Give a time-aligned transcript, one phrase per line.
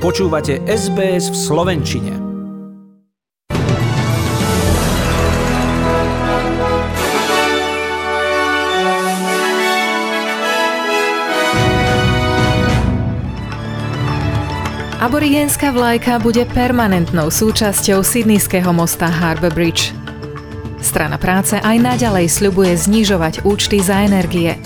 [0.00, 2.16] Počúvate SBS v Slovenčine.
[15.04, 19.92] Aborigénska vlajka bude permanentnou súčasťou sydneyského mosta Harbour Bridge.
[20.80, 24.56] Strana práce aj naďalej sľubuje znižovať účty za energie.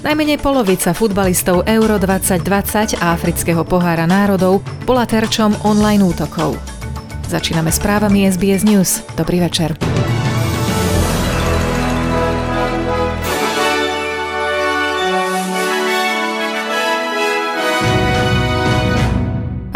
[0.00, 6.56] Najmenej polovica futbalistov Euro 2020 a Afrického pohára národov bola terčom online útokov.
[7.28, 9.04] Začíname správami SBS News.
[9.12, 9.76] Dobrý večer.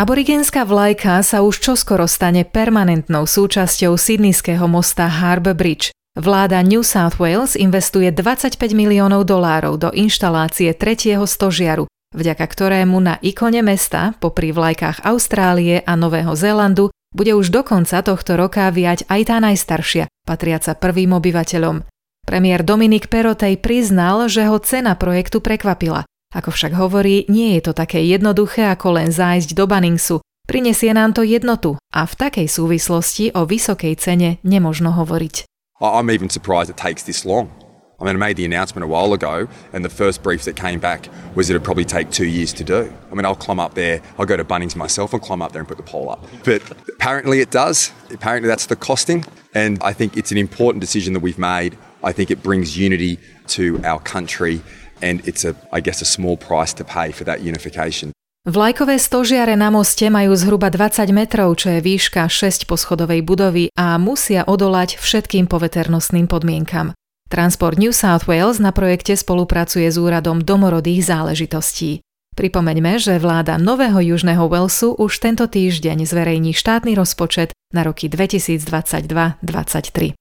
[0.00, 5.92] Aborigenská vlajka sa už čoskoro stane permanentnou súčasťou sydneyského mosta Harbour Bridge.
[6.14, 13.18] Vláda New South Wales investuje 25 miliónov dolárov do inštalácie tretieho stožiaru, vďaka ktorému na
[13.18, 19.02] ikone mesta, popri vlajkách Austrálie a Nového Zélandu, bude už do konca tohto roka viať
[19.10, 21.82] aj tá najstaršia, patriaca prvým obyvateľom.
[22.22, 26.06] Premiér Dominik Perotej priznal, že ho cena projektu prekvapila.
[26.30, 30.22] Ako však hovorí, nie je to také jednoduché ako len zájsť do Banningsu.
[30.46, 35.53] Prinesie nám to jednotu a v takej súvislosti o vysokej cene nemožno hovoriť.
[35.80, 37.52] I'm even surprised it takes this long.
[38.00, 40.80] I mean, I made the announcement a while ago, and the first brief that came
[40.80, 42.92] back was it'd probably take two years to do.
[43.10, 45.60] I mean, I'll climb up there, I'll go to Bunnings myself and climb up there
[45.60, 46.24] and put the pole up.
[46.44, 47.92] But apparently it does.
[48.10, 49.24] Apparently that's the costing.
[49.54, 51.78] And I think it's an important decision that we've made.
[52.02, 54.60] I think it brings unity to our country,
[55.00, 58.12] and it's a, I guess, a small price to pay for that unification.
[58.44, 63.96] Vlajkové stožiare na moste majú zhruba 20 metrov, čo je výška 6 poschodovej budovy a
[63.96, 66.92] musia odolať všetkým poveternostným podmienkam.
[67.32, 72.04] Transport New South Wales na projekte spolupracuje s úradom domorodých záležitostí.
[72.36, 80.12] Pripomeňme, že vláda Nového Južného Walesu už tento týždeň zverejní štátny rozpočet na roky 2022-2023.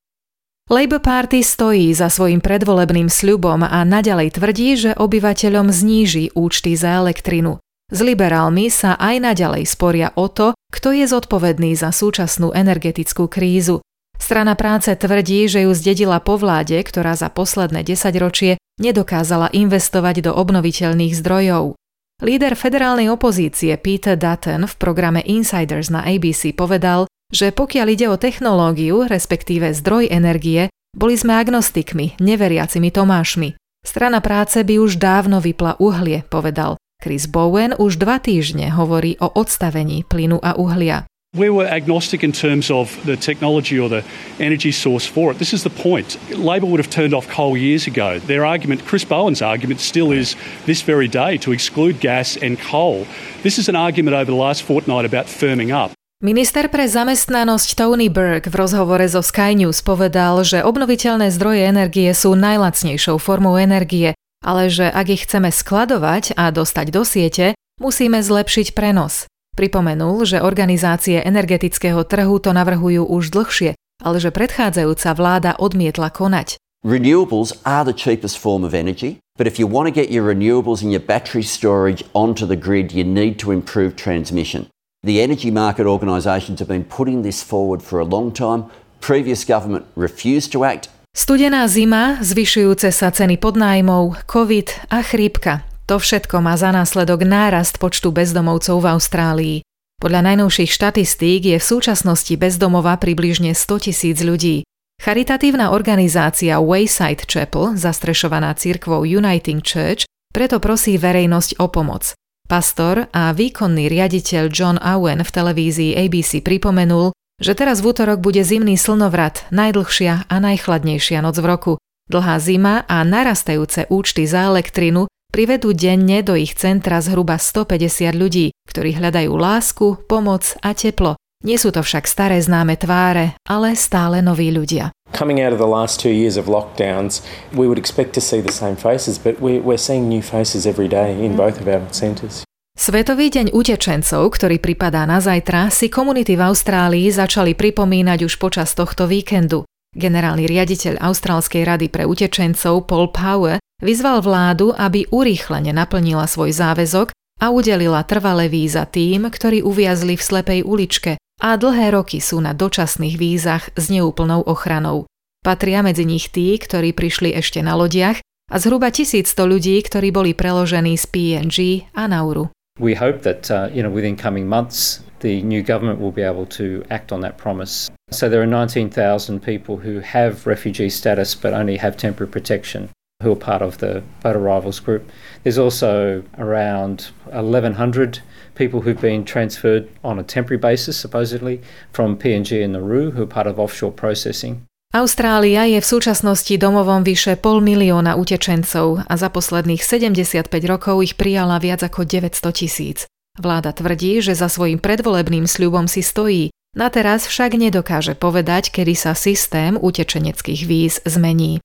[0.71, 7.03] Labour Party stojí za svojim predvolebným sľubom a naďalej tvrdí, že obyvateľom zníži účty za
[7.03, 7.59] elektrinu.
[7.93, 13.85] S liberálmi sa aj naďalej sporia o to, kto je zodpovedný za súčasnú energetickú krízu.
[14.17, 20.31] Strana práce tvrdí, že ju zdedila po vláde, ktorá za posledné desaťročie nedokázala investovať do
[20.33, 21.77] obnoviteľných zdrojov.
[22.25, 28.17] Líder federálnej opozície Peter Dutton v programe Insiders na ABC povedal, že pokiaľ ide o
[28.17, 33.53] technológiu, respektíve zdroj energie, boli sme agnostikmi, neveriacimi Tomášmi.
[33.85, 36.79] Strana práce by už dávno vypla uhlie, povedal.
[37.03, 41.03] Chris Bowen už dva týždne hovorí o odstavení plynu a uhlia.
[41.35, 44.07] We were agnostic in terms of the technology or the
[44.39, 45.41] energy source for it.
[45.41, 46.15] This is the point.
[46.31, 48.23] Labor would have turned off coal years ago.
[48.23, 53.03] Their argument, Chris Bowen's argument, still is this very day to exclude gas and coal.
[53.43, 55.91] This is an argument over the last fortnight about firming up.
[56.23, 62.07] Minister pre zamestnanosť Tony Burke v rozhovore so Sky News povedal, že obnoviteľné zdroje energie
[62.15, 68.19] sú najlacnejšou formou energie ale že ak ich chceme skladovať a dostať do siete, musíme
[68.19, 69.25] zlepšiť prenos.
[69.55, 76.59] Pripomenul, že organizácie energetického trhu to navrhujú už dlhšie, ale že predchádzajúca vláda odmietla konať.
[76.83, 80.83] Renewables are the cheapest form of energy, but if you want to get your renewables
[80.83, 84.67] and your battery storage onto the grid, you need to improve transmission.
[85.03, 88.67] The energy market organisations have been putting this forward for a long time.
[88.99, 95.61] Previous government refused to act Studená zima, zvyšujúce sa ceny podnájmov, covid a chrípka.
[95.85, 99.57] To všetko má za následok nárast počtu bezdomovcov v Austrálii.
[100.01, 104.65] Podľa najnovších štatistík je v súčasnosti bezdomova približne 100 tisíc ľudí.
[105.05, 112.17] Charitatívna organizácia Wayside Chapel, zastrešovaná cirkvou Uniting Church, preto prosí verejnosť o pomoc.
[112.49, 117.13] Pastor a výkonný riaditeľ John Owen v televízii ABC pripomenul,
[117.43, 121.73] že teraz v útorok bude zimný slnovrat, najdlhšia a najchladnejšia noc v roku.
[122.07, 128.55] Dlhá zima a narastajúce účty za elektrinu privedú denne do ich centra zhruba 150 ľudí,
[128.71, 131.19] ktorí hľadajú lásku, pomoc a teplo.
[131.43, 134.95] Nie sú to však staré známe tváre, ale stále noví ľudia.
[135.11, 137.19] Coming out of the last two years of lockdowns,
[137.51, 141.11] we would expect to see the same faces, but we're, seeing new faces every day
[141.11, 142.47] in both of our centres.
[142.83, 148.73] Svetový deň utečencov, ktorý pripadá na zajtra, si komunity v Austrálii začali pripomínať už počas
[148.73, 149.63] tohto víkendu.
[149.95, 157.13] Generálny riaditeľ Austrálskej rady pre utečencov Paul Power vyzval vládu, aby urýchlene naplnila svoj záväzok
[157.39, 162.57] a udelila trvalé víza tým, ktorí uviazli v slepej uličke a dlhé roky sú na
[162.57, 165.05] dočasných vízach s neúplnou ochranou.
[165.45, 168.17] Patria medzi nich tí, ktorí prišli ešte na lodiach
[168.49, 171.57] a zhruba 1100 ľudí, ktorí boli preložení z PNG
[171.93, 172.49] a Nauru.
[172.79, 176.45] We hope that uh, you know within coming months the new government will be able
[176.47, 177.89] to act on that promise.
[178.11, 182.89] So there are 19,000 people who have refugee status but only have temporary protection
[183.23, 185.09] who are part of the boat arrivals group.
[185.43, 188.19] There's also around 1,100
[188.55, 191.61] people who've been transferred on a temporary basis, supposedly,
[191.91, 194.65] from PNG and Nauru, who are part of offshore processing.
[194.93, 201.17] Austrália je v súčasnosti domovom vyše pol milióna utečencov a za posledných 75 rokov ich
[201.17, 203.09] prijala viac ako 900 tisíc.
[203.41, 208.93] Vláda tvrdí, že za svojim predvolebným sľubom si stojí, na teraz však nedokáže povedať, kedy
[208.93, 211.57] sa systém utečeneckých víz zmení.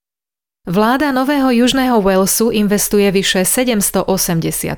[0.64, 4.08] Vláda Nového Južného Walesu investuje vyše 780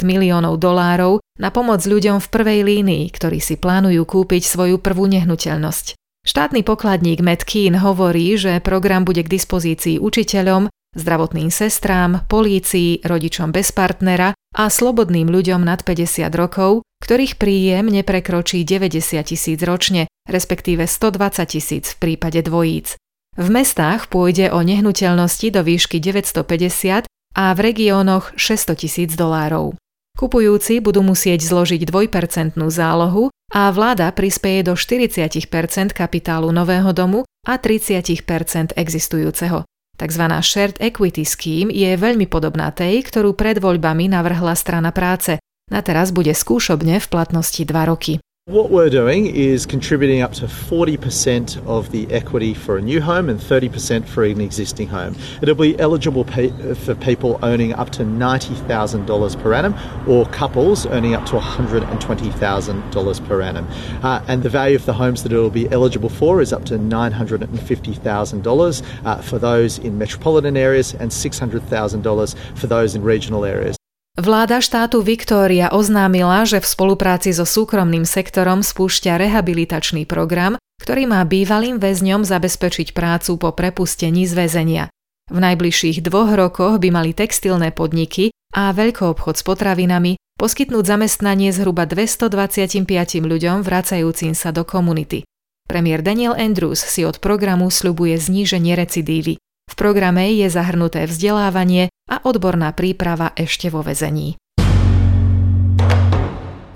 [0.03, 6.00] miliónov dolárov na pomoc ľuďom v prvej línii, ktorí si plánujú kúpiť svoju prvú nehnuteľnosť.
[6.21, 13.73] Štátny pokladník Keen hovorí, že program bude k dispozícii učiteľom, zdravotným sestrám, polícii, rodičom bez
[13.73, 21.41] partnera a slobodným ľuďom nad 50 rokov, ktorých príjem neprekročí 90 tisíc ročne, respektíve 120
[21.49, 23.01] tisíc v prípade dvojíc.
[23.41, 29.79] V mestách pôjde o nehnuteľnosti do výšky 950 a v regiónoch 600 tisíc dolárov.
[30.19, 35.47] Kupujúci budú musieť zložiť dvojpercentnú zálohu a vláda prispieje do 40%
[35.91, 39.67] kapitálu nového domu a 30% existujúceho.
[39.99, 45.37] Takzvaná Shared Equity Scheme je veľmi podobná tej, ktorú pred voľbami navrhla strana práce.
[45.69, 48.17] Na teraz bude skúšobne v platnosti 2 roky.
[48.51, 53.29] What we're doing is contributing up to 40% of the equity for a new home
[53.29, 55.15] and 30% for an existing home.
[55.41, 59.77] It'll be eligible for people owning up to $90,000 per annum
[60.09, 63.69] or couples earning up to $120,000 per annum.
[64.03, 66.77] Uh, and the value of the homes that it'll be eligible for is up to
[66.77, 73.80] $950,000 uh, for those in metropolitan areas and $600,000 for those in regional areas.
[74.19, 81.23] Vláda štátu Viktória oznámila, že v spolupráci so súkromným sektorom spúšťa rehabilitačný program, ktorý má
[81.23, 84.85] bývalým väzňom zabezpečiť prácu po prepustení z väzenia.
[85.31, 91.87] V najbližších dvoch rokoch by mali textilné podniky a veľkoobchod s potravinami poskytnúť zamestnanie zhruba
[91.87, 92.83] 225
[93.23, 95.23] ľuďom vracajúcim sa do komunity.
[95.71, 99.39] Premiér Daniel Andrews si od programu sľubuje zníženie recidívy.
[99.71, 104.35] V programe je zahrnuté vzdelávanie a odborná príprava ešte vo vezení.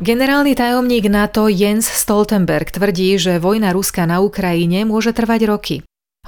[0.04, 5.76] Generálny tajomník NATO Jens Stoltenberg tvrdí, že vojna Ruska na Ukrajine môže trvať roky.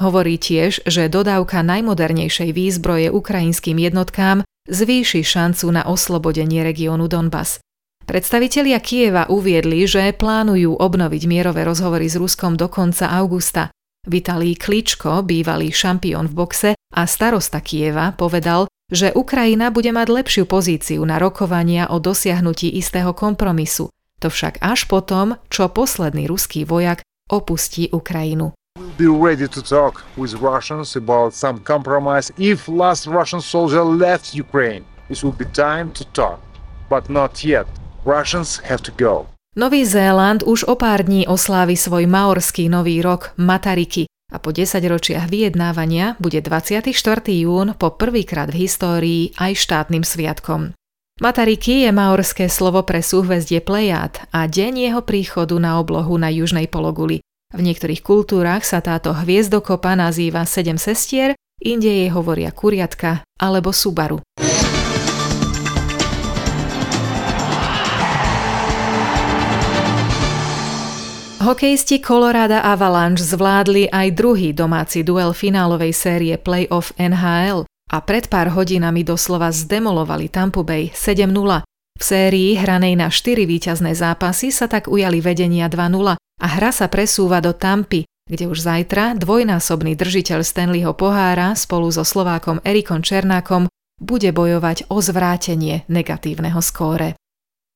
[0.01, 7.61] Hovorí tiež, že dodávka najmodernejšej výzbroje ukrajinským jednotkám zvýši šancu na oslobodenie regiónu Donbass.
[8.07, 13.69] Predstavitelia Kieva uviedli, že plánujú obnoviť mierové rozhovory s Ruskom do konca augusta.
[14.07, 20.45] Vitalí Kličko, bývalý šampión v boxe a starosta Kieva, povedal, že Ukrajina bude mať lepšiu
[20.47, 23.91] pozíciu na rokovania o dosiahnutí istého kompromisu.
[24.23, 28.55] To však až potom, čo posledný ruský vojak opustí Ukrajinu.
[28.97, 34.85] be ready to talk with Russians about some compromise if last Russian soldier left Ukraine.
[35.09, 36.41] It will be time to talk,
[36.89, 37.67] but not yet.
[38.05, 39.27] Russians have to go.
[39.57, 44.85] Nový Zéland už o pár dní oslávi svoj maorský nový rok Matariki a po 10
[44.85, 46.93] ročiach vyjednávania bude 24.
[47.33, 50.77] jún po prvýkrát v histórii aj štátnym sviatkom.
[51.25, 56.69] Matariki je maorské slovo pre súhvezdie Plejad a deň jeho príchodu na oblohu na južnej
[56.69, 57.25] pologuli.
[57.57, 61.33] V niektorých kultúrach sa táto hviezdokopa nazýva Sedem sestier,
[61.65, 64.21] inde jej hovoria kuriatka alebo Subaru.
[71.47, 78.51] Hokejisti Colorado Avalanche zvládli aj druhý domáci duel finálovej série Playoff NHL a pred pár
[78.51, 81.63] hodinami doslova zdemolovali Tampa Bay 7-0.
[81.95, 86.91] V sérii hranej na 4 víťazné zápasy sa tak ujali vedenia 2-0 a hra sa
[86.91, 93.71] presúva do Tampy, kde už zajtra dvojnásobný držiteľ Stanleyho pohára spolu so Slovákom Erikom Černákom
[94.03, 97.15] bude bojovať o zvrátenie negatívneho skóre.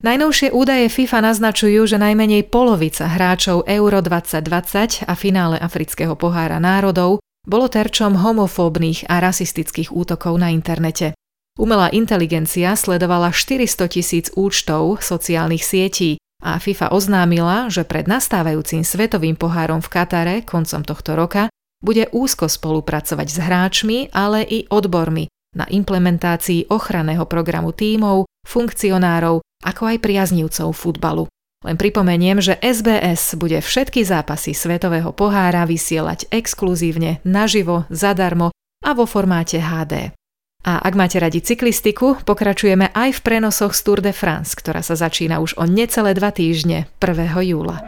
[0.01, 7.21] Najnovšie údaje FIFA naznačujú, že najmenej polovica hráčov Euro 2020 a finále Afrického pohára národov
[7.45, 11.13] bolo terčom homofóbnych a rasistických útokov na internete.
[11.61, 19.37] Umelá inteligencia sledovala 400 tisíc účtov sociálnych sietí a FIFA oznámila, že pred nastávajúcim svetovým
[19.37, 21.53] pohárom v Katare koncom tohto roka
[21.85, 25.29] bude úzko spolupracovať s hráčmi, ale i odbormi
[25.61, 31.29] na implementácii ochranného programu tímov, funkcionárov ako aj priaznívcov futbalu.
[31.61, 38.49] Len pripomeniem, že SBS bude všetky zápasy Svetového pohára vysielať exkluzívne, naživo, zadarmo
[38.81, 40.17] a vo formáte HD.
[40.61, 44.97] A ak máte radi cyklistiku, pokračujeme aj v prenosoch z Tour de France, ktorá sa
[44.97, 47.33] začína už o necelé dva týždne, 1.
[47.49, 47.81] júla.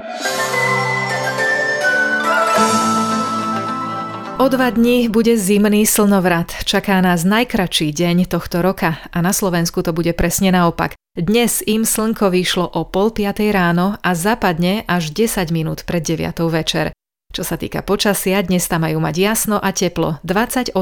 [4.41, 6.65] O dva dní bude zimný slnovrat.
[6.65, 10.97] Čaká nás najkračší deň tohto roka a na Slovensku to bude presne naopak.
[11.13, 16.41] Dnes im slnko vyšlo o pol piatej ráno a zapadne až 10 minút pred 9
[16.49, 16.97] večer.
[17.37, 20.73] Čo sa týka počasia, dnes tam majú mať jasno a teplo 28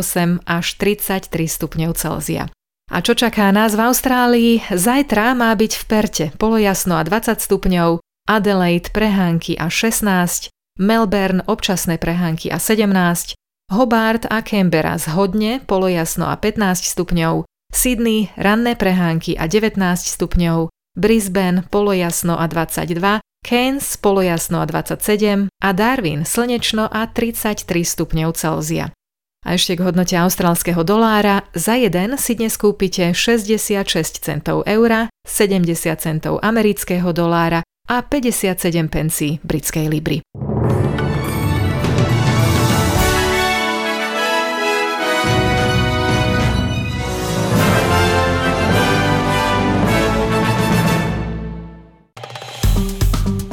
[0.47, 2.47] až 33 stupňov Celzia.
[2.95, 4.53] A čo čaká nás v Austrálii?
[4.71, 7.99] Zajtra má byť v Perte polojasno a 20 stupňov,
[8.31, 10.47] Adelaide prehánky a 16,
[10.79, 13.35] Melbourne občasné prehánky a 17,
[13.75, 21.63] Hobart a Canberra zhodne, polojasno a 15 stupňov, Sydney ranné prehánky a 19 stupňov, Brisbane
[21.71, 28.93] polojasno a 22, Cairns polojasno a 27 a Darwin slnečno a 33 stupňov Celzia.
[29.41, 35.97] A ešte k hodnote austrálskeho dolára, za jeden si dnes kúpite 66 centov eura, 70
[35.97, 40.21] centov amerického dolára a 57 pencí britskej libry.